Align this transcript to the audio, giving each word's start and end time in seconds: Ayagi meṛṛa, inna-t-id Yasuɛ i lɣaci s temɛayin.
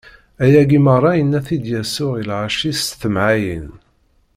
Ayagi 0.43 0.79
meṛṛa, 0.85 1.11
inna-t-id 1.21 1.65
Yasuɛ 1.71 2.13
i 2.21 2.23
lɣaci 2.29 2.71
s 2.73 2.81
temɛayin. 3.01 3.69